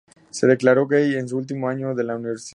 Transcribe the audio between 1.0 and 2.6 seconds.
en su último año de universidad.